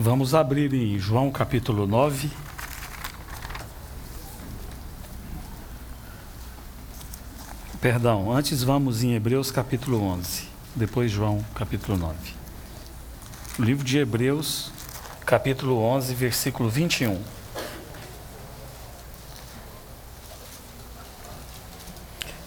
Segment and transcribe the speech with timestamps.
[0.00, 2.30] Vamos abrir em João capítulo 9.
[7.80, 12.16] Perdão, antes vamos em Hebreus capítulo 11, depois João capítulo 9.
[13.58, 14.70] O livro de Hebreus,
[15.26, 17.20] capítulo 11, versículo 21.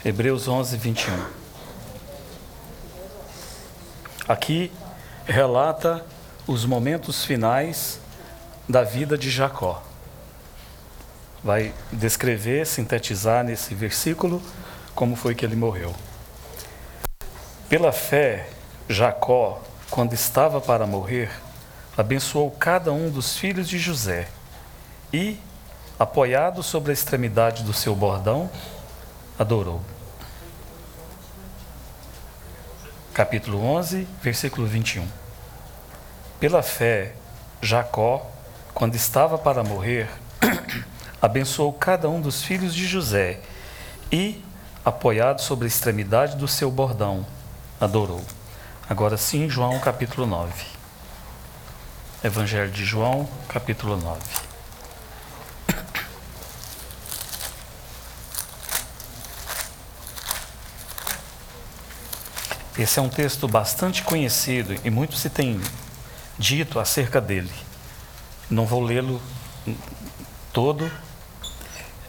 [0.06, 1.26] Hebreus 11, 21.
[4.30, 4.72] Aqui
[5.26, 6.06] relata
[6.48, 8.00] os momentos finais
[8.68, 9.84] da vida de Jacó.
[11.44, 14.42] Vai descrever, sintetizar nesse versículo
[14.94, 15.94] como foi que ele morreu.
[17.70, 18.50] Pela fé,
[18.90, 21.32] Jacó, quando estava para morrer,
[21.98, 24.28] abençoou cada um dos filhos de José
[25.14, 25.40] e,
[25.98, 28.50] apoiado sobre a extremidade do seu bordão,
[29.38, 29.82] adorou.
[33.14, 35.21] Capítulo 11, versículo 21.
[36.42, 37.14] Pela fé,
[37.62, 38.28] Jacó,
[38.74, 40.10] quando estava para morrer,
[41.22, 43.40] abençoou cada um dos filhos de José
[44.12, 44.44] e,
[44.84, 47.24] apoiado sobre a extremidade do seu bordão,
[47.80, 48.26] adorou.
[48.90, 50.52] Agora sim, João capítulo 9.
[52.24, 54.20] Evangelho de João, capítulo 9.
[62.80, 65.62] Esse é um texto bastante conhecido e muito se tem
[66.42, 67.52] dito acerca dele.
[68.50, 69.22] Não vou lê-lo
[70.52, 70.92] todo,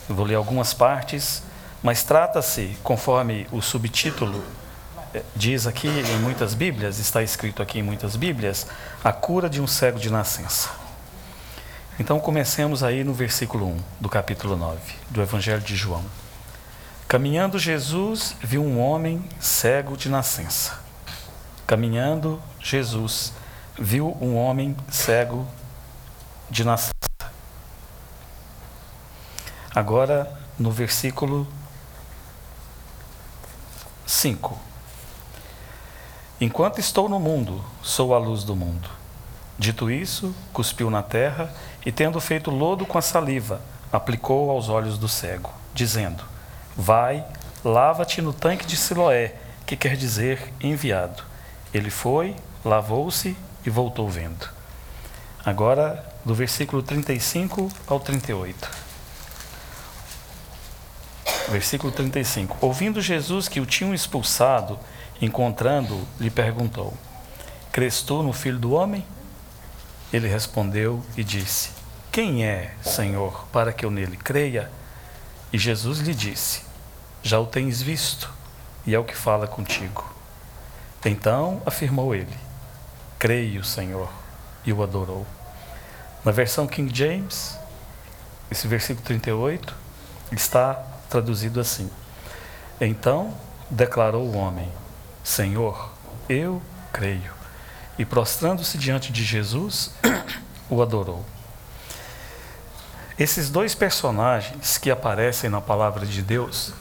[0.09, 1.43] vou ler algumas partes,
[1.83, 4.43] mas trata-se, conforme o subtítulo
[5.15, 8.67] eh, diz aqui em muitas Bíblias, está escrito aqui em muitas Bíblias,
[9.05, 10.71] a cura de um cego de nascença.
[12.01, 14.81] Então comecemos aí no versículo 1 do capítulo 9
[15.11, 16.05] do Evangelho de João.
[17.07, 20.81] Caminhando Jesus viu um homem cego de nascença.
[21.67, 23.35] Caminhando Jesus
[23.79, 25.47] viu um homem cego
[26.51, 26.93] de nascença.
[29.75, 31.47] Agora no versículo
[34.07, 34.59] 5.
[36.41, 38.91] Enquanto estou no mundo, sou a luz do mundo.
[39.59, 41.53] Dito isso, cuspiu na terra
[41.87, 43.61] e, tendo feito lodo com a saliva,
[43.93, 46.25] aplicou aos olhos do cego, dizendo:
[46.77, 47.25] Vai,
[47.65, 51.23] lava-te no tanque de Siloé, que quer dizer enviado.
[51.73, 54.49] Ele foi, lavou-se e voltou vendo.
[55.45, 58.93] Agora, do versículo 35 ao 38
[61.53, 62.57] versículo 35.
[62.61, 64.79] Ouvindo Jesus que o tinham expulsado,
[65.21, 66.95] encontrando, lhe perguntou:
[67.71, 69.05] Crês tu no Filho do Homem?
[70.13, 71.71] Ele respondeu e disse:
[72.11, 74.71] Quem é, Senhor, para que eu nele creia?
[75.53, 76.63] E Jesus lhe disse:
[77.23, 78.33] Já o tens visto,
[78.87, 80.11] e é o que fala contigo.
[81.05, 82.37] Então afirmou ele:
[83.23, 84.11] Creio, Senhor,
[84.67, 85.25] e o adorou.
[86.25, 87.57] Na versão King James,
[88.51, 89.73] esse versículo 38
[90.33, 90.75] está
[91.09, 91.89] traduzido assim:
[92.81, 93.33] Então
[93.71, 94.69] declarou o homem:
[95.23, 95.93] Senhor,
[96.29, 96.61] eu
[96.93, 97.33] creio.
[97.97, 99.95] E prostrando-se diante de Jesus,
[100.69, 101.25] o adorou.
[103.17, 106.73] Esses dois personagens que aparecem na palavra de Deus,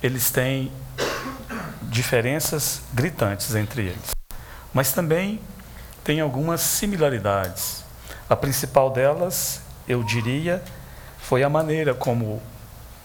[0.00, 0.70] eles têm
[1.90, 4.12] diferenças gritantes entre eles,
[4.72, 5.40] mas também
[6.04, 7.84] tem algumas similaridades.
[8.28, 10.62] A principal delas, eu diria,
[11.18, 12.42] foi a maneira como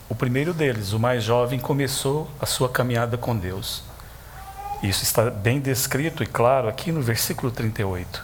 [0.10, 3.84] o primeiro deles, o mais jovem, começou a sua caminhada com Deus.
[4.82, 8.24] Isso está bem descrito e claro aqui no versículo 38.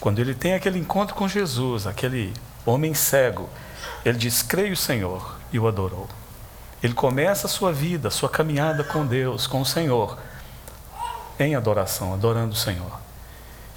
[0.00, 2.32] Quando ele tem aquele encontro com Jesus, aquele
[2.64, 3.48] homem cego,
[4.04, 6.08] ele diz: Creio, Senhor, e o adorou.
[6.82, 10.18] Ele começa a sua vida, a sua caminhada com Deus, com o Senhor,
[11.38, 13.05] em adoração, adorando o Senhor.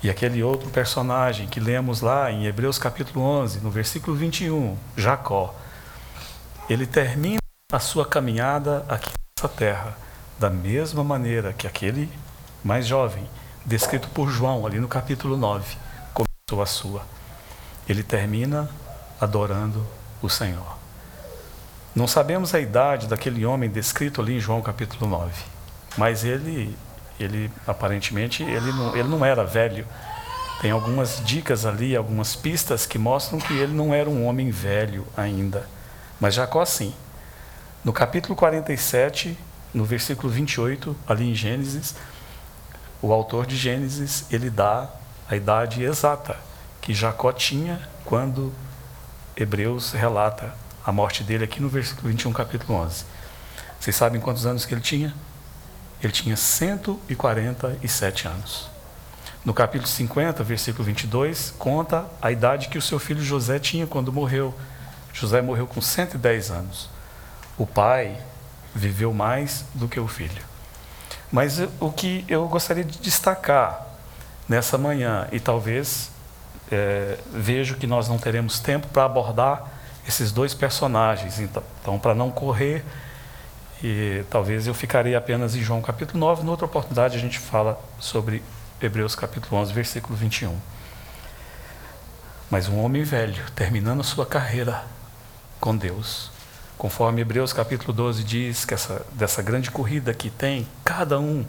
[0.01, 5.53] E aquele outro personagem que lemos lá em Hebreus capítulo 11, no versículo 21, Jacó,
[6.69, 7.39] ele termina
[7.71, 9.97] a sua caminhada aqui nessa terra
[10.39, 12.09] da mesma maneira que aquele
[12.63, 13.29] mais jovem,
[13.65, 15.75] descrito por João ali no capítulo 9,
[16.13, 17.02] começou a sua.
[17.87, 18.69] Ele termina
[19.19, 19.85] adorando
[20.22, 20.78] o Senhor.
[21.93, 25.34] Não sabemos a idade daquele homem descrito ali em João capítulo 9,
[25.97, 26.78] mas ele,
[27.19, 29.85] ele aparentemente, ele não, ele não era velho.
[30.61, 35.07] Tem algumas dicas ali, algumas pistas que mostram que ele não era um homem velho
[35.16, 35.67] ainda.
[36.19, 36.93] Mas Jacó sim.
[37.83, 39.37] No capítulo 47,
[39.73, 41.95] no versículo 28, ali em Gênesis,
[43.01, 44.89] o autor de Gênesis, ele dá
[45.29, 46.35] a idade exata
[46.81, 48.53] que Jacó tinha quando
[49.37, 50.53] Hebreus relata
[50.85, 53.05] a morte dele aqui no versículo 21, capítulo 11.
[53.79, 55.13] Vocês sabem quantos anos que ele tinha?
[56.01, 58.69] Ele tinha 147 anos.
[59.43, 64.11] No capítulo 50, versículo 22, conta a idade que o seu filho José tinha quando
[64.11, 64.53] morreu.
[65.13, 66.90] José morreu com 110 anos.
[67.57, 68.17] O pai
[68.73, 70.43] viveu mais do que o filho.
[71.31, 73.85] Mas o que eu gostaria de destacar
[74.47, 76.09] nessa manhã, e talvez
[76.72, 79.72] é, vejo que nós não teremos tempo para abordar
[80.07, 82.84] esses dois personagens, então, então para não correr,
[83.84, 88.43] e talvez eu ficaria apenas em João capítulo 9, noutra oportunidade a gente fala sobre
[88.81, 90.58] Hebreus capítulo 11, versículo 21.
[92.49, 94.84] Mas um homem velho, terminando sua carreira
[95.61, 96.31] com Deus,
[96.78, 101.46] conforme Hebreus capítulo 12 diz que essa, dessa grande corrida que tem, cada um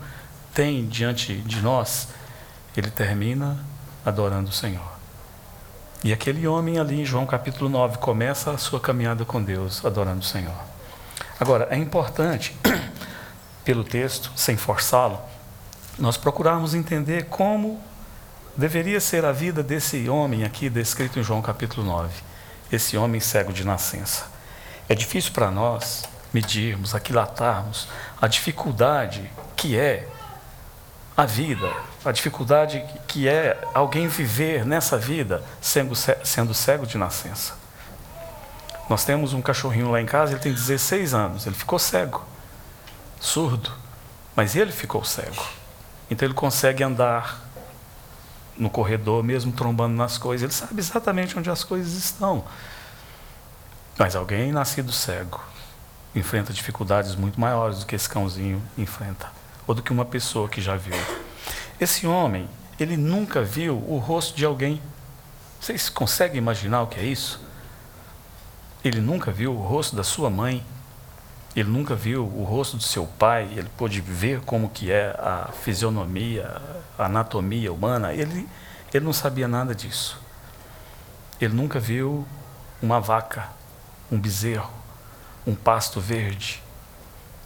[0.55, 2.09] tem diante de nós,
[2.77, 3.59] ele termina
[4.05, 5.01] adorando o Senhor.
[6.05, 10.21] E aquele homem ali em João capítulo 9 começa a sua caminhada com Deus, adorando
[10.21, 10.70] o Senhor.
[11.41, 12.55] Agora, é importante,
[13.65, 15.19] pelo texto, sem forçá-lo,
[15.99, 17.81] nós procurarmos entender como
[18.55, 22.13] deveria ser a vida desse homem aqui descrito em João capítulo 9,
[22.71, 24.27] esse homem cego de nascença.
[24.87, 27.89] É difícil para nós medirmos, aquilatarmos
[28.21, 30.07] a dificuldade que é
[31.17, 31.73] a vida,
[32.05, 37.60] a dificuldade que é alguém viver nessa vida sendo, sendo cego de nascença.
[38.91, 42.27] Nós temos um cachorrinho lá em casa, ele tem 16 anos, ele ficou cego,
[43.21, 43.73] surdo,
[44.35, 45.47] mas ele ficou cego.
[46.11, 47.41] Então ele consegue andar
[48.59, 52.45] no corredor, mesmo trombando nas coisas, ele sabe exatamente onde as coisas estão.
[53.97, 55.41] Mas alguém nascido cego
[56.13, 59.31] enfrenta dificuldades muito maiores do que esse cãozinho enfrenta
[59.69, 60.97] ou do que uma pessoa que já viu.
[61.81, 64.83] Esse homem, ele nunca viu o rosto de alguém.
[65.61, 67.50] Vocês conseguem imaginar o que é isso?
[68.85, 70.65] Ele nunca viu o rosto da sua mãe.
[71.55, 73.49] Ele nunca viu o rosto do seu pai.
[73.57, 76.61] Ele pôde ver como que é a fisionomia,
[76.99, 78.15] a anatomia humana.
[78.15, 78.49] Ele,
[78.93, 80.19] ele não sabia nada disso.
[81.41, 82.27] Ele nunca viu
[82.83, 83.49] uma vaca,
[84.11, 84.71] um bezerro,
[85.47, 86.63] um pasto verde.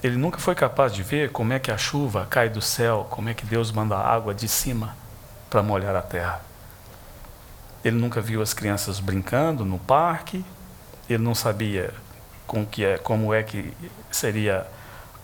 [0.02, 3.28] Ele nunca foi capaz de ver como é que a chuva cai do céu, como
[3.28, 4.94] é que Deus manda a água de cima
[5.48, 6.42] para molhar a terra.
[7.84, 10.44] Ele nunca viu as crianças brincando no parque,
[11.08, 11.92] ele não sabia
[12.46, 13.74] com que é, como é que
[14.10, 14.66] seria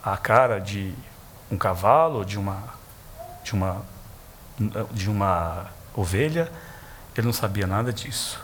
[0.03, 0.95] a cara de
[1.51, 2.63] um cavalo, de uma,
[3.43, 3.83] de uma,
[4.93, 6.51] de uma ovelha.
[7.17, 8.41] Ele não sabia nada disso.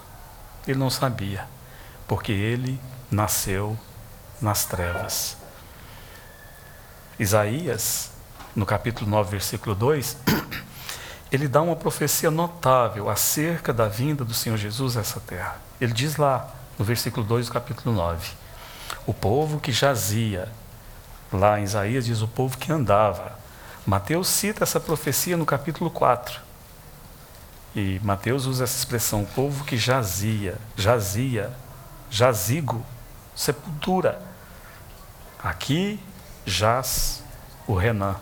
[0.66, 1.46] Ele não sabia,
[2.08, 2.80] porque ele
[3.10, 3.78] nasceu
[4.40, 5.36] nas trevas.
[7.18, 8.10] Isaías,
[8.54, 10.18] no capítulo 9, versículo 2,
[11.30, 15.58] ele dá uma profecia notável acerca da vinda do Senhor Jesus a essa terra.
[15.80, 18.32] Ele diz lá, no versículo 2 do capítulo 9:
[19.06, 20.49] O povo que jazia,
[21.32, 23.38] lá em Isaías diz o povo que andava.
[23.87, 26.40] Mateus cita essa profecia no capítulo 4.
[27.75, 31.52] E Mateus usa essa expressão, o povo que jazia, jazia,
[32.11, 32.84] jazigo,
[33.34, 34.20] sepultura.
[35.38, 36.00] Aqui
[36.44, 37.23] jaz
[37.67, 38.17] o Renan.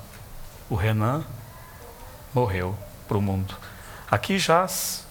[0.68, 1.24] O Renan
[2.34, 3.54] morreu para o mundo.
[4.10, 5.06] Aqui jaz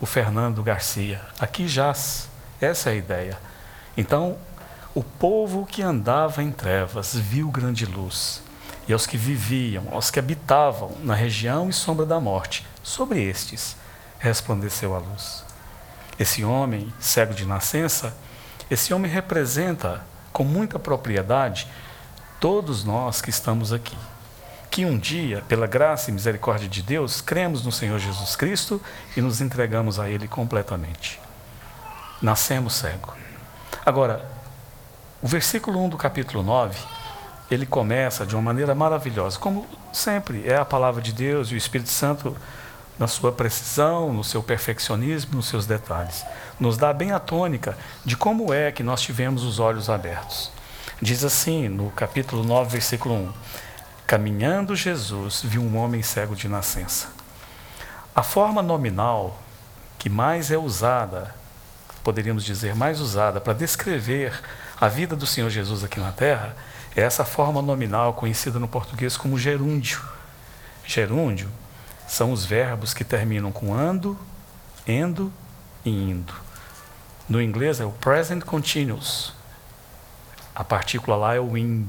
[0.00, 1.20] o Fernando Garcia.
[1.40, 2.28] Aqui jaz.
[2.62, 3.38] Essa é a ideia.
[3.96, 4.36] Então,
[4.94, 8.40] o povo que andava em trevas viu grande luz.
[8.86, 13.76] E aos que viviam, aos que habitavam na região e sombra da morte, sobre estes
[14.20, 15.44] resplandeceu a luz.
[16.18, 18.14] Esse homem, cego de nascença,
[18.70, 21.66] esse homem representa com muita propriedade
[22.38, 23.96] todos nós que estamos aqui,
[24.70, 28.80] que um dia, pela graça e misericórdia de Deus, cremos no Senhor Jesus Cristo
[29.16, 31.20] e nos entregamos a Ele completamente.
[32.22, 33.12] Nascemos cego.
[33.84, 34.24] Agora,
[35.20, 36.78] o versículo 1 do capítulo 9,
[37.50, 41.56] ele começa de uma maneira maravilhosa, como sempre é a palavra de Deus e o
[41.56, 42.36] Espírito Santo
[42.96, 46.24] na sua precisão, no seu perfeccionismo, nos seus detalhes.
[46.60, 50.52] Nos dá bem a tônica de como é que nós tivemos os olhos abertos.
[51.00, 53.32] Diz assim, no capítulo 9, versículo 1:
[54.06, 57.08] Caminhando Jesus viu um homem cego de nascença.
[58.14, 59.38] A forma nominal
[59.98, 61.34] que mais é usada,
[62.02, 64.32] poderíamos dizer mais usada, para descrever
[64.80, 66.56] a vida do Senhor Jesus aqui na terra,
[66.96, 70.02] é essa forma nominal conhecida no português como gerúndio.
[70.84, 71.48] Gerúndio
[72.06, 74.18] são os verbos que terminam com ando,
[74.86, 75.32] endo
[75.84, 76.34] e indo.
[77.28, 79.32] No inglês é o present continuous.
[80.54, 81.86] A partícula lá é o wing.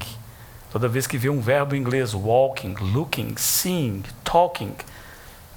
[0.70, 4.74] Toda vez que vê um verbo em inglês, walking, looking, seeing, talking,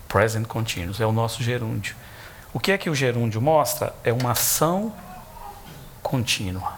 [0.10, 1.96] present continuous, é o nosso gerúndio.
[2.58, 3.96] O que é que o gerúndio mostra?
[4.04, 4.92] É uma ação
[6.02, 6.74] contínua.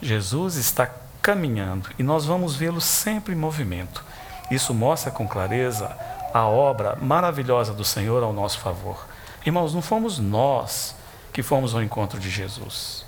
[0.00, 4.02] Jesus está caminhando e nós vamos vê-lo sempre em movimento.
[4.50, 5.94] Isso mostra com clareza
[6.32, 9.06] a obra maravilhosa do Senhor ao nosso favor.
[9.44, 10.96] Irmãos, não fomos nós
[11.34, 13.04] que fomos ao encontro de Jesus.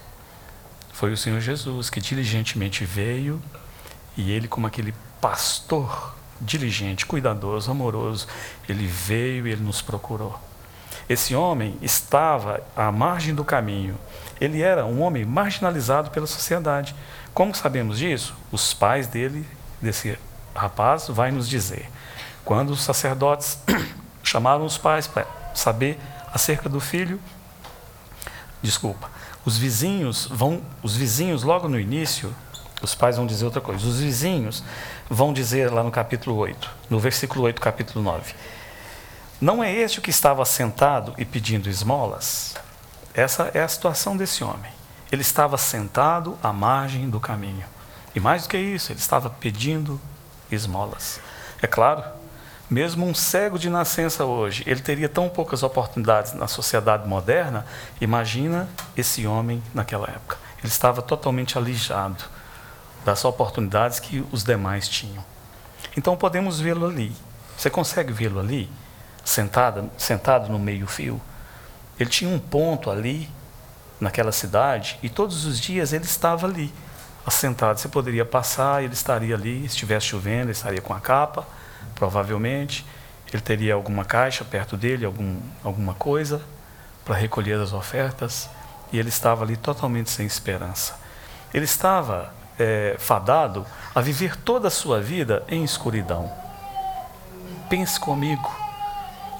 [0.93, 3.41] Foi o Senhor Jesus que diligentemente veio
[4.19, 8.29] e ele, como aquele pastor diligente, cuidadoso, amoroso,
[8.69, 10.39] ele veio e ele nos procurou.
[11.09, 13.99] Esse homem estava à margem do caminho.
[14.41, 16.95] Ele era um homem marginalizado pela sociedade.
[17.33, 18.35] Como sabemos disso?
[18.51, 19.47] Os pais dele,
[19.81, 20.19] desse
[20.55, 21.91] rapaz, vai nos dizer.
[22.45, 23.59] Quando os sacerdotes
[24.23, 25.99] chamaram os pais para saber
[26.33, 27.21] acerca do filho,
[28.63, 29.11] desculpa,
[29.45, 32.35] os vizinhos vão, os vizinhos logo no início,
[32.83, 33.87] os pais vão dizer outra coisa.
[33.87, 34.65] Os vizinhos
[35.09, 38.35] vão dizer lá no capítulo 8, no versículo 8, capítulo 9.
[39.41, 42.55] Não é este o que estava sentado e pedindo esmolas?
[43.13, 44.71] Essa é a situação desse homem.
[45.11, 47.67] Ele estava sentado à margem do caminho.
[48.15, 50.01] E mais do que isso, ele estava pedindo
[50.51, 51.21] esmolas.
[51.61, 52.05] É claro,
[52.71, 57.67] mesmo um cego de nascença hoje, ele teria tão poucas oportunidades na sociedade moderna,
[58.01, 60.39] imagina esse homem naquela época.
[60.59, 62.25] Ele estava totalmente alijado
[63.05, 65.25] das oportunidades que os demais tinham.
[65.97, 67.15] Então podemos vê-lo ali.
[67.57, 68.71] Você consegue vê-lo ali,
[69.25, 71.21] sentado, sentado no meio-fio?
[71.99, 73.29] Ele tinha um ponto ali,
[74.01, 76.73] naquela cidade, e todos os dias ele estava ali,
[77.27, 77.79] assentado.
[77.79, 79.61] Você poderia passar, ele estaria ali.
[79.61, 81.47] Se estivesse chovendo, ele estaria com a capa,
[81.95, 82.85] provavelmente.
[83.33, 86.41] Ele teria alguma caixa perto dele, algum, alguma coisa
[87.05, 88.49] para recolher as ofertas.
[88.93, 90.95] E ele estava ali totalmente sem esperança.
[91.53, 96.31] Ele estava é, fadado a viver toda a sua vida em escuridão.
[97.69, 98.55] Pense comigo,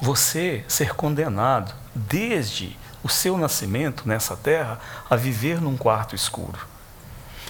[0.01, 6.57] você ser condenado desde o seu nascimento nessa terra a viver num quarto escuro.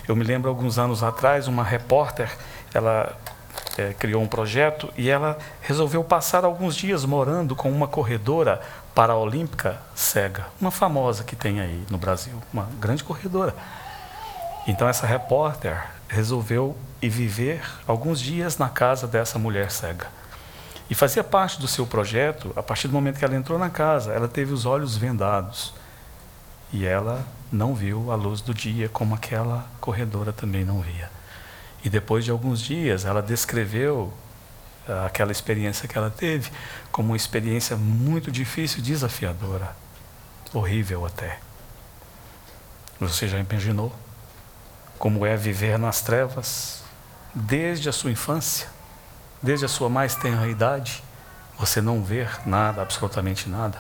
[0.08, 2.30] Eu me lembro alguns anos atrás, uma repórter,
[2.74, 3.18] ela
[3.78, 8.62] é, criou um projeto e ela resolveu passar alguns dias morando com uma corredora
[8.94, 13.56] paraolímpica cega, uma famosa que tem aí no Brasil, uma grande corredora.
[14.68, 20.08] Então essa repórter resolveu ir viver alguns dias na casa dessa mulher cega.
[20.90, 24.14] E fazia parte do seu projeto, a partir do momento que ela entrou na casa,
[24.14, 25.74] ela teve os olhos vendados.
[26.72, 31.10] E ela não viu a luz do dia como aquela corredora também não via.
[31.84, 34.14] E depois de alguns dias, ela descreveu
[34.88, 36.52] uh, aquela experiência que ela teve
[36.92, 39.76] como uma experiência muito difícil, desafiadora,
[40.54, 41.40] horrível até.
[43.00, 43.94] Você já imaginou?
[44.98, 46.82] como é viver nas trevas,
[47.34, 48.68] desde a sua infância,
[49.42, 51.04] desde a sua mais tenra idade,
[51.58, 53.80] você não ver nada, absolutamente nada.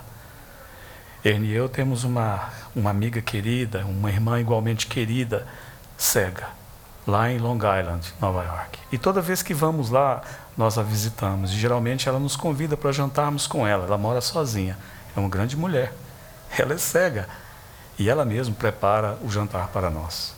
[1.23, 5.47] Ernie e eu temos uma, uma amiga querida, uma irmã igualmente querida,
[5.97, 6.49] cega,
[7.07, 8.79] lá em Long Island, Nova York.
[8.91, 10.21] E toda vez que vamos lá,
[10.55, 11.51] nós a visitamos.
[11.51, 13.85] E geralmente ela nos convida para jantarmos com ela.
[13.85, 14.77] Ela mora sozinha.
[15.15, 15.91] É uma grande mulher.
[16.57, 17.27] Ela é cega.
[17.97, 20.34] E ela mesma prepara o jantar para nós.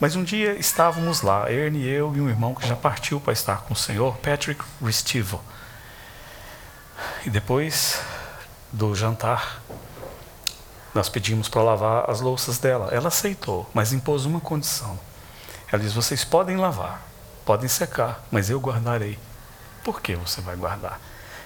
[0.00, 3.58] Mas um dia estávamos lá, Ernie, eu e um irmão que já partiu para estar
[3.64, 5.38] com o Senhor, Patrick Restivo.
[7.26, 8.00] E depois
[8.72, 9.60] do jantar,
[10.94, 12.88] nós pedimos para lavar as louças dela.
[12.90, 14.98] Ela aceitou, mas impôs uma condição.
[15.70, 17.06] Ela diz: Vocês podem lavar,
[17.44, 19.18] podem secar, mas eu guardarei.
[19.84, 20.98] Por que você vai guardar?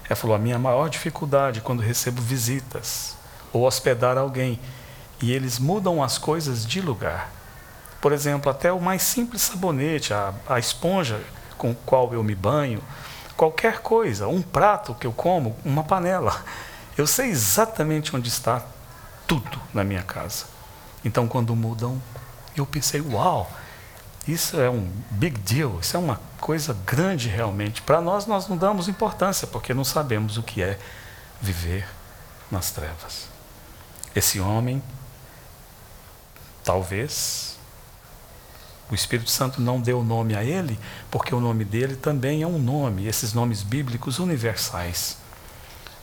[0.05, 3.17] Ela falou: A minha maior dificuldade é quando recebo visitas
[3.53, 4.61] ou hospedar alguém
[5.21, 7.44] e eles mudam as coisas de lugar.
[8.05, 11.23] Por exemplo, até o mais simples sabonete, a, a esponja
[11.57, 12.85] com qual eu me banho,
[13.35, 16.45] qualquer coisa, um prato que eu como, uma panela.
[16.99, 18.63] Eu sei exatamente onde está
[19.27, 20.45] tudo na minha casa.
[21.03, 21.99] Então, quando mudam,
[22.55, 23.51] eu pensei: uau,
[24.29, 27.81] isso é um big deal, isso é uma coisa grande realmente.
[27.81, 30.79] Para nós, nós não damos importância, porque não sabemos o que é
[31.41, 31.89] viver
[32.51, 33.29] nas trevas.
[34.15, 34.83] Esse homem,
[36.63, 37.54] talvez,
[38.91, 40.79] o Espírito Santo não deu nome a ele,
[41.11, 45.17] porque o nome dele também é um nome, esses nomes bíblicos universais.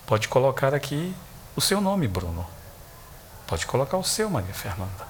[0.06, 1.16] Pode colocar aqui
[1.56, 2.46] o seu nome, Bruno.
[3.46, 5.08] Pode colocar o seu, Maria Fernanda.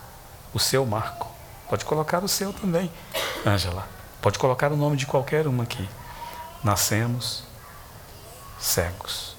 [0.54, 1.32] O seu, Marco.
[1.70, 2.92] Pode colocar o seu também,
[3.46, 3.88] Ângela.
[4.22, 5.88] Pode colocar o nome de qualquer uma aqui.
[6.64, 7.44] Nascemos
[8.60, 9.36] cegos.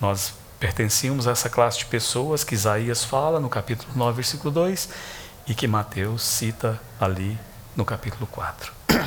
[0.00, 4.88] Nós pertencíamos a essa classe de pessoas que Isaías fala no capítulo 9, versículo 2
[5.46, 7.38] e que Mateus cita ali
[7.76, 8.72] no capítulo 4.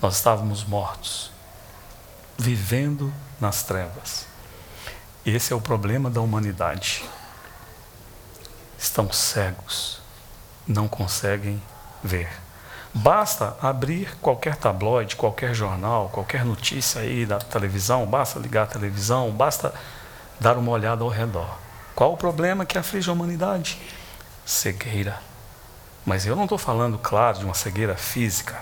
[0.00, 1.30] Nós estávamos mortos,
[2.38, 4.26] vivendo nas trevas.
[5.24, 7.04] Esse é o problema da humanidade.
[8.78, 10.00] Estão cegos,
[10.66, 11.60] não conseguem
[12.02, 12.30] ver.
[12.94, 19.30] Basta abrir qualquer tabloide, qualquer jornal, qualquer notícia aí da televisão, basta ligar a televisão,
[19.30, 19.74] basta
[20.40, 21.58] dar uma olhada ao redor.
[21.94, 23.78] Qual o problema que aflige a humanidade?
[24.44, 25.20] Cegueira.
[26.06, 28.56] Mas eu não estou falando, claro, de uma cegueira física.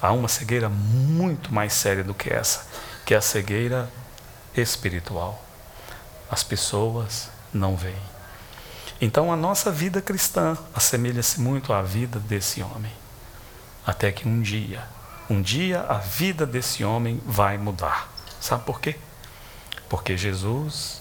[0.00, 2.66] Há uma cegueira muito mais séria do que essa,
[3.06, 3.90] que é a cegueira
[4.54, 5.42] espiritual.
[6.30, 7.96] As pessoas não veem.
[9.00, 12.92] Então a nossa vida cristã assemelha-se muito à vida desse homem.
[13.86, 14.84] Até que um dia,
[15.30, 18.12] um dia a vida desse homem vai mudar.
[18.38, 18.96] Sabe por quê?
[19.88, 21.00] Porque Jesus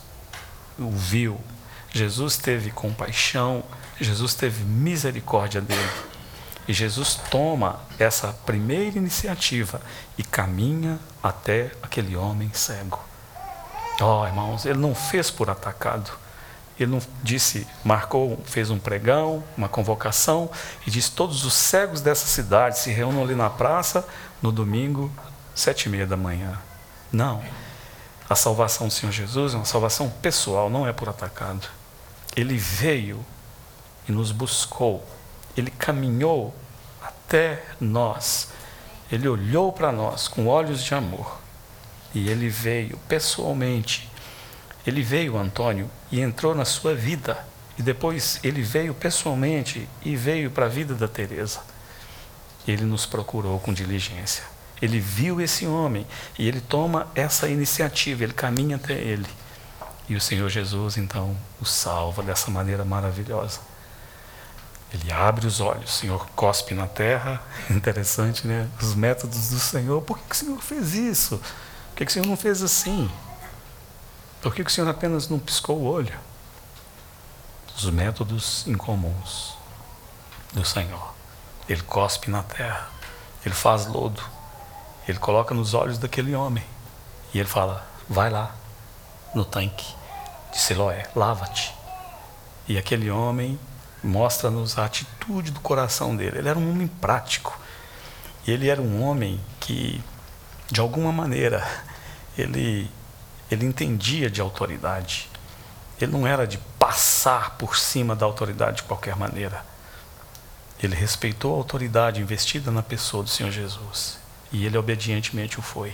[0.78, 1.39] o viu,
[1.92, 3.63] Jesus teve compaixão
[4.00, 5.89] Jesus teve misericórdia dele.
[6.68, 9.82] E Jesus toma essa primeira iniciativa
[10.18, 13.00] e caminha até aquele homem cego.
[14.00, 16.12] Oh, irmãos, ele não fez por atacado.
[16.79, 20.50] Ele não disse, marcou, fez um pregão, uma convocação
[20.88, 24.08] e disse: todos os cegos dessa cidade se reúnam ali na praça
[24.41, 25.12] no domingo,
[25.53, 26.58] sete e meia da manhã.
[27.12, 27.44] Não.
[28.29, 31.68] A salvação do Senhor Jesus é uma salvação pessoal, não é por atacado.
[32.36, 33.25] Ele veio
[34.10, 35.08] e nos buscou.
[35.56, 36.54] Ele caminhou
[37.01, 38.50] até nós.
[39.12, 41.39] Ele olhou para nós com olhos de amor.
[42.13, 44.10] E ele veio pessoalmente.
[44.86, 47.38] Ele veio, Antônio, e entrou na sua vida.
[47.78, 51.62] E depois ele veio pessoalmente e veio para a vida da Teresa.
[52.68, 54.44] Ele nos procurou com diligência.
[54.82, 56.06] Ele viu esse homem
[56.38, 59.28] e ele toma essa iniciativa, ele caminha até ele.
[60.08, 63.68] E o Senhor Jesus então o salva dessa maneira maravilhosa.
[64.91, 67.41] Ele abre os olhos, o Senhor cospe na terra.
[67.69, 68.67] Interessante, né?
[68.81, 70.01] Os métodos do Senhor.
[70.01, 71.38] Por que, o Senhor fez isso?
[71.89, 73.10] Por que, o Senhor não fez assim?
[74.41, 76.17] Por que, o Senhor apenas não piscou o olho?
[77.75, 79.55] Os métodos incomuns
[80.53, 81.13] do Senhor.
[81.67, 82.89] Ele cospe na terra.
[83.46, 84.24] Ele faz lodo.
[85.08, 86.63] Ele coloca nos olhos daquele homem.
[87.34, 88.55] E ele fala: Vai lá,
[89.36, 89.96] no tanque
[90.51, 91.74] de Siloé, lava-te.
[92.67, 93.60] E aquele homem
[94.03, 96.39] mostra-nos a atitude do coração dele.
[96.39, 97.60] Ele era um homem prático.
[98.47, 100.02] Ele era um homem que,
[100.71, 101.65] de alguma maneira,
[102.38, 102.89] ele,
[103.52, 105.30] ele entendia de autoridade.
[106.00, 109.65] Ele não era de passar por cima da autoridade de qualquer maneira.
[110.82, 114.17] Ele respeitou a autoridade investida na pessoa do Senhor Jesus.
[114.52, 115.93] E ele obedientemente o foi.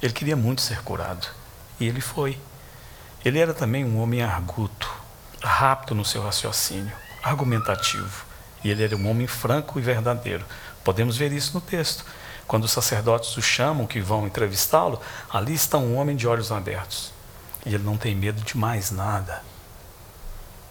[0.00, 1.26] Ele queria muito ser curado.
[1.80, 2.38] E ele foi.
[3.24, 4.88] Ele era também um homem arguto,
[5.42, 8.24] rápido no seu raciocínio argumentativo.
[8.62, 10.44] E ele era um homem franco e verdadeiro.
[10.84, 12.04] Podemos ver isso no texto.
[12.46, 17.12] Quando os sacerdotes o chamam, que vão entrevistá-lo, ali está um homem de olhos abertos.
[17.64, 19.42] E ele não tem medo de mais nada.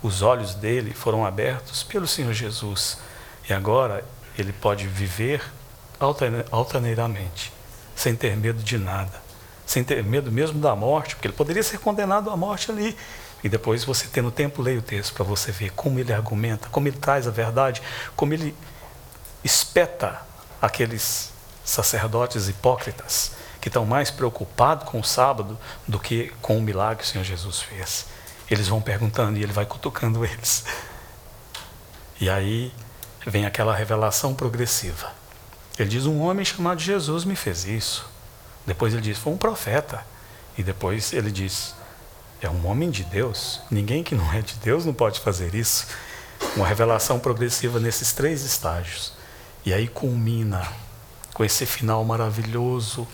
[0.01, 2.97] Os olhos dele foram abertos pelo Senhor Jesus.
[3.49, 4.05] E agora
[4.37, 5.41] ele pode viver
[6.51, 7.51] altaneiramente,
[7.95, 9.21] sem ter medo de nada,
[9.65, 12.95] sem ter medo mesmo da morte, porque ele poderia ser condenado à morte ali,
[13.45, 16.87] e depois você tendo tempo, leia o texto para você ver como ele argumenta, como
[16.87, 17.79] ele traz a verdade,
[18.15, 18.55] como ele
[19.43, 20.19] espeta
[20.59, 21.31] aqueles
[21.63, 27.03] sacerdotes hipócritas que estão mais preocupados com o sábado do que com o milagre que
[27.03, 28.07] o Senhor Jesus fez.
[28.49, 30.65] Eles vão perguntando e ele vai cutucando eles.
[32.19, 32.73] E aí
[33.27, 35.13] vem aquela revelação progressiva.
[35.77, 38.09] Ele diz: Um homem chamado Jesus me fez isso.
[38.65, 40.03] Depois ele diz: Foi um profeta.
[40.57, 41.74] E depois ele diz:
[42.45, 43.61] é um homem de Deus.
[43.71, 45.87] Ninguém que não é de Deus não pode fazer isso.
[46.55, 49.13] Uma revelação progressiva nesses três estágios.
[49.65, 50.67] E aí culmina
[51.33, 53.07] com esse final maravilhoso.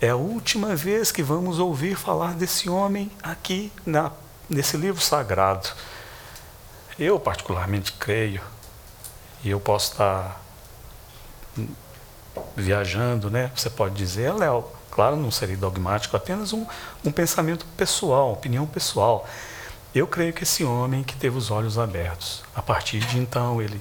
[0.00, 4.12] É a última vez que vamos ouvir falar desse homem aqui na,
[4.48, 5.70] nesse livro sagrado.
[6.98, 8.42] Eu, particularmente, creio,
[9.42, 10.40] e eu posso estar
[12.54, 13.50] viajando, né?
[13.54, 14.64] Você pode dizer, Léo,
[14.98, 16.66] Claro, não seria dogmático, apenas um,
[17.04, 19.28] um pensamento pessoal, opinião pessoal.
[19.94, 23.80] Eu creio que esse homem que teve os olhos abertos, a partir de então ele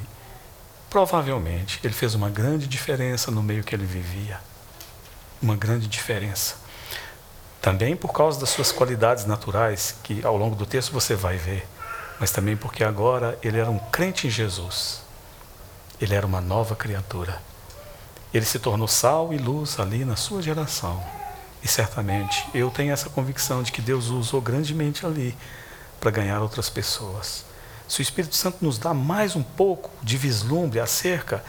[0.91, 4.39] provavelmente ele fez uma grande diferença no meio que ele vivia.
[5.41, 6.58] Uma grande diferença.
[7.63, 11.67] Também por causa das suas qualidades naturais, que ao longo do texto você vai ver,
[12.19, 15.01] mas também porque agora ele era um crente em Jesus.
[15.99, 17.41] Ele era uma nova criatura.
[18.34, 21.02] Ele se tornou sal e luz ali na sua geração.
[21.63, 25.36] E certamente eu tenho essa convicção de que Deus o usou grandemente ali
[26.00, 27.46] para ganhar outras pessoas.
[27.88, 31.44] Se o Espírito Santo nos dá mais um pouco de vislumbre acerca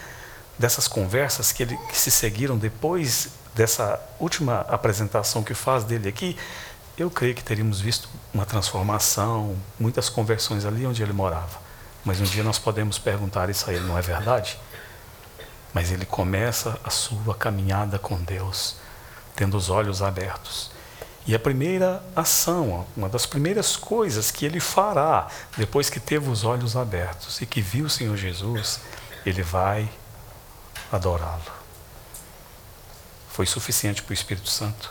[0.59, 6.37] dessas conversas que, ele, que se seguiram depois dessa última apresentação que faz dele aqui,
[6.97, 11.59] eu creio que teríamos visto uma transformação, muitas conversões ali onde ele morava.
[12.05, 14.59] Mas um dia nós podemos perguntar isso a ele, não é verdade?
[15.73, 18.77] Mas ele começa a sua caminhada com Deus,
[19.37, 20.71] tendo os olhos abertos.
[21.27, 26.43] E a primeira ação, uma das primeiras coisas que ele fará depois que teve os
[26.43, 28.81] olhos abertos e que viu o Senhor Jesus,
[29.27, 29.91] ele vai
[30.91, 31.53] adorá-lo.
[33.29, 34.91] Foi suficiente para o Espírito Santo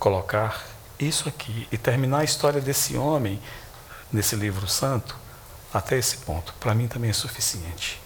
[0.00, 0.64] colocar
[0.98, 3.40] isso aqui e terminar a história desse homem
[4.12, 5.16] nesse livro santo
[5.72, 6.52] até esse ponto.
[6.54, 7.99] Para mim também é suficiente.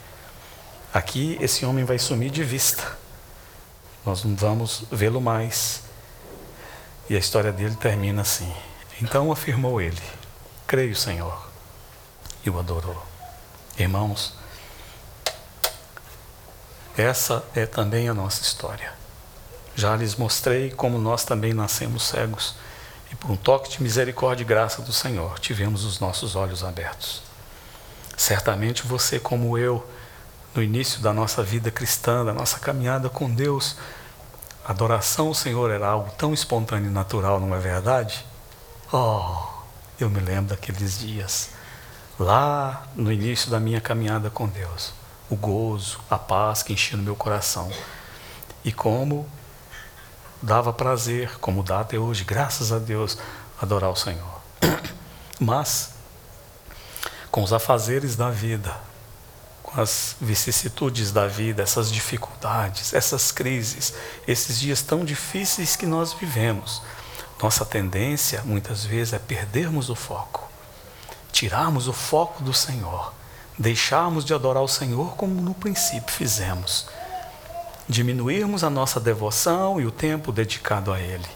[0.94, 2.96] Aqui esse homem vai sumir de vista.
[4.06, 5.82] Nós não vamos vê-lo mais.
[7.10, 8.54] E a história dele termina assim.
[9.02, 10.00] Então afirmou ele:
[10.68, 11.50] Creio, Senhor.
[12.46, 13.04] E o adorou.
[13.76, 14.34] Irmãos,
[16.96, 18.92] essa é também a nossa história.
[19.74, 22.54] Já lhes mostrei como nós também nascemos cegos
[23.10, 27.20] e por um toque de misericórdia e graça do Senhor tivemos os nossos olhos abertos.
[28.16, 29.84] Certamente você, como eu,
[30.54, 33.76] no início da nossa vida cristã, da nossa caminhada com Deus,
[34.64, 38.24] adoração ao Senhor era algo tão espontâneo e natural, não é verdade?
[38.92, 39.48] Oh,
[39.98, 41.50] eu me lembro daqueles dias,
[42.18, 44.92] lá no início da minha caminhada com Deus,
[45.28, 47.70] o gozo, a paz que enchia no meu coração.
[48.64, 49.28] E como
[50.40, 53.18] dava prazer, como dá até hoje, graças a Deus,
[53.60, 54.40] adorar o Senhor.
[55.40, 55.94] Mas,
[57.30, 58.74] com os afazeres da vida,
[59.76, 63.94] as vicissitudes da vida, essas dificuldades, essas crises,
[64.26, 66.82] esses dias tão difíceis que nós vivemos,
[67.42, 70.48] nossa tendência muitas vezes é perdermos o foco,
[71.32, 73.12] tirarmos o foco do Senhor,
[73.58, 76.86] deixarmos de adorar o Senhor como no princípio fizemos
[77.88, 81.28] diminuirmos a nossa devoção e o tempo dedicado a Ele,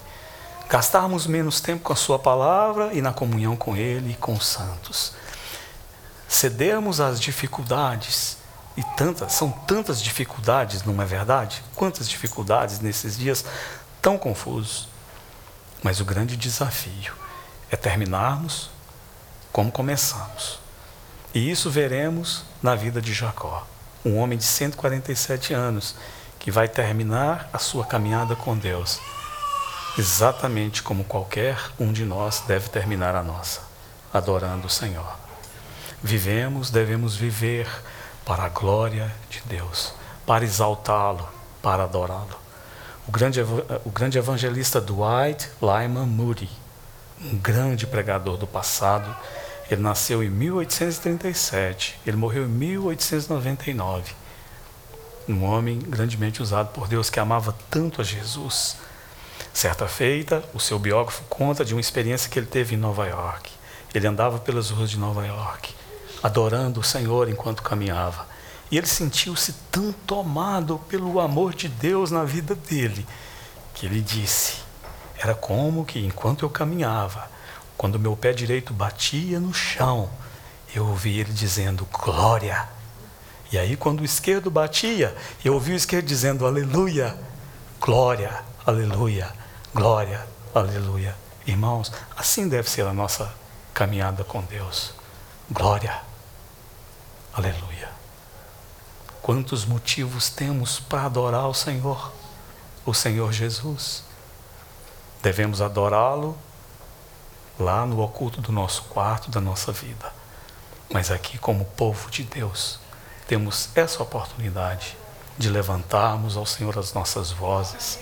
[0.69, 4.47] gastarmos menos tempo com a Sua palavra e na comunhão com Ele e com os
[4.47, 5.13] santos,
[6.29, 8.37] cedermos às dificuldades
[8.77, 11.65] e tantas, são tantas dificuldades, não é verdade?
[11.75, 13.45] Quantas dificuldades nesses dias
[14.01, 14.89] tão confusos.
[15.83, 17.13] Mas o grande desafio
[17.71, 18.71] é terminarmos
[19.53, 20.61] como começamos.
[21.35, 23.67] E isso veremos na vida de Jacó,
[24.05, 25.95] um homem de 147 anos
[26.39, 29.01] que vai terminar a sua caminhada com Deus,
[29.99, 33.61] exatamente como qualquer um de nós deve terminar a nossa,
[34.13, 35.28] adorando o Senhor.
[36.03, 37.69] Vivemos, devemos viver
[38.25, 39.93] para a glória de Deus,
[40.27, 41.29] para exaltá-lo,
[41.63, 42.39] para adorá-lo.
[43.07, 46.51] O grande, o grande evangelista Dwight Lyman Moody,
[47.21, 49.15] um grande pregador do passado,
[49.71, 54.15] ele nasceu em 1837, ele morreu em 1899
[55.29, 58.77] um homem grandemente usado por Deus que amava tanto a Jesus.
[59.53, 63.51] Certa feita, o seu biógrafo conta de uma experiência que ele teve em Nova York.
[63.95, 65.75] Ele andava pelas ruas de Nova York,
[66.23, 68.27] adorando o Senhor enquanto caminhava.
[68.71, 73.07] E ele sentiu-se tão tomado pelo amor de Deus na vida dele,
[73.75, 74.57] que ele disse:
[75.17, 77.31] Era como que enquanto eu caminhava,
[77.77, 80.11] quando meu pé direito batia no chão,
[80.75, 82.69] eu ouvi ele dizendo: Glória
[83.51, 87.17] e aí, quando o esquerdo batia, eu ouvi o esquerdo dizendo: Aleluia,
[87.81, 89.33] glória, aleluia,
[89.75, 91.17] glória, aleluia.
[91.47, 93.33] Irmãos, assim deve ser a nossa
[93.73, 94.93] caminhada com Deus.
[95.51, 95.99] Glória,
[97.39, 97.89] aleluia.
[99.23, 102.13] Quantos motivos temos para adorar o Senhor,
[102.85, 104.03] o Senhor Jesus?
[105.23, 106.37] Devemos adorá-lo
[107.59, 110.13] lá no oculto do nosso quarto, da nossa vida.
[110.93, 112.81] Mas aqui, como povo de Deus,
[113.29, 114.97] temos essa oportunidade
[115.37, 118.01] de levantarmos ao Senhor as nossas vozes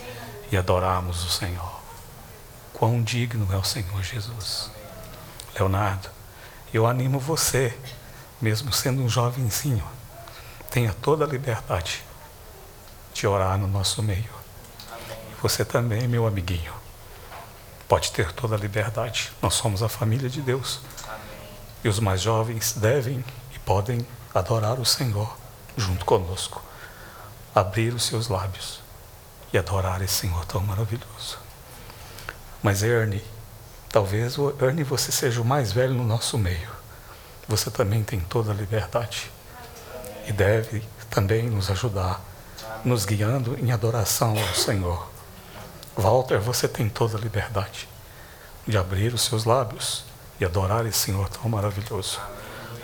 [0.51, 1.81] e adorarmos o Senhor.
[2.73, 4.71] Quão digno é o Senhor Jesus.
[5.55, 6.09] Leonardo,
[6.73, 7.77] eu animo você,
[8.41, 9.85] mesmo sendo um jovenzinho,
[10.71, 12.05] tenha toda a liberdade
[13.15, 14.31] de orar no nosso meio.
[15.31, 16.73] E você também, meu amiguinho,
[17.89, 19.33] pode ter toda a liberdade.
[19.41, 20.81] Nós somos a família de Deus.
[21.83, 25.37] E os mais jovens devem e podem adorar o Senhor
[25.77, 26.63] junto conosco,
[27.55, 28.81] abrir os seus lábios
[29.53, 31.39] e adorar esse Senhor tão maravilhoso.
[32.63, 33.25] Mas Ernie,
[33.89, 36.76] talvez Ernie você seja o mais velho no nosso meio.
[37.49, 39.31] Você também tem toda a liberdade
[40.27, 42.21] e deve também nos ajudar,
[42.85, 45.09] nos guiando em adoração ao Senhor.
[45.97, 47.89] Walter, você tem toda a liberdade
[48.67, 50.05] de abrir os seus lábios
[50.41, 52.21] e adorar esse Senhor tão maravilhoso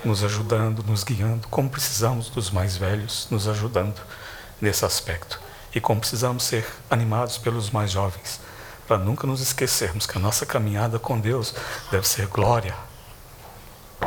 [0.05, 4.01] nos ajudando, nos guiando, como precisamos dos mais velhos nos ajudando
[4.61, 5.40] nesse aspecto.
[5.75, 8.40] E como precisamos ser animados pelos mais jovens,
[8.87, 11.55] para nunca nos esquecermos que a nossa caminhada com Deus
[11.90, 12.75] deve ser glória.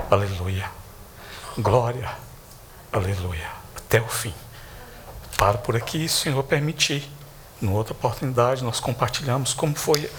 [0.10, 0.70] Aleluia.
[1.58, 2.12] Glória.
[2.92, 3.50] Aleluia.
[3.76, 4.34] Até o fim.
[5.38, 7.10] Paro por aqui, Senhor permitir.
[7.62, 10.10] Em outra oportunidade, nós compartilhamos como foi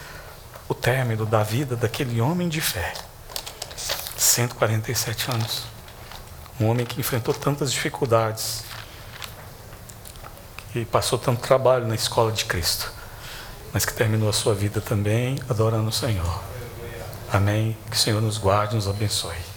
[0.69, 2.93] o término da vida daquele homem de fé.
[4.17, 5.65] 147 anos.
[6.59, 8.65] Um homem que enfrentou tantas dificuldades,
[10.73, 12.91] que passou tanto trabalho na escola de Cristo,
[13.73, 16.43] mas que terminou a sua vida também adorando o Senhor.
[17.33, 17.77] Amém.
[17.91, 19.56] Que o Senhor nos guarde e nos abençoe.